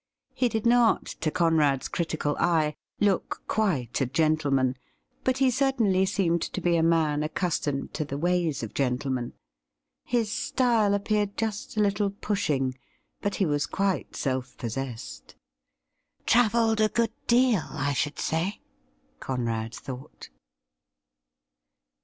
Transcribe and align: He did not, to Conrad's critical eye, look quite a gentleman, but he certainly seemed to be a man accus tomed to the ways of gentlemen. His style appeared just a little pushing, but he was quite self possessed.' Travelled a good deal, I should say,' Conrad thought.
He 0.33 0.49
did 0.49 0.65
not, 0.65 1.05
to 1.21 1.29
Conrad's 1.29 1.87
critical 1.87 2.35
eye, 2.39 2.73
look 2.99 3.43
quite 3.47 4.01
a 4.01 4.07
gentleman, 4.07 4.77
but 5.23 5.37
he 5.37 5.51
certainly 5.51 6.07
seemed 6.07 6.41
to 6.41 6.59
be 6.59 6.75
a 6.75 6.81
man 6.81 7.21
accus 7.21 7.61
tomed 7.61 7.93
to 7.93 8.03
the 8.05 8.17
ways 8.17 8.63
of 8.63 8.73
gentlemen. 8.73 9.33
His 10.03 10.31
style 10.31 10.95
appeared 10.95 11.37
just 11.37 11.77
a 11.77 11.81
little 11.81 12.09
pushing, 12.09 12.73
but 13.21 13.35
he 13.35 13.45
was 13.45 13.67
quite 13.67 14.15
self 14.15 14.57
possessed.' 14.57 15.35
Travelled 16.25 16.81
a 16.81 16.89
good 16.89 17.13
deal, 17.27 17.67
I 17.69 17.93
should 17.93 18.17
say,' 18.17 18.59
Conrad 19.19 19.75
thought. 19.75 20.29